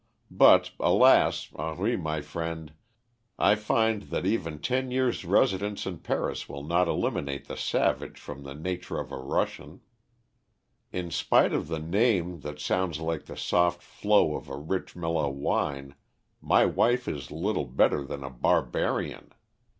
[0.31, 1.51] But, alas!
[1.55, 2.73] Henri, my friend,
[3.37, 8.41] I find that even ten years' residence in Paris will not eliminate the savage from
[8.41, 9.81] the nature of a Russian.
[10.91, 15.29] In spite of the name that sounds like the soft flow of a rich mellow
[15.29, 15.93] wine,
[16.41, 19.31] my wife is little better than a barbarian.